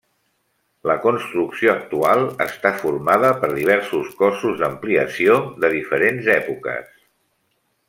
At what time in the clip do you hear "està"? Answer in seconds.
2.45-2.71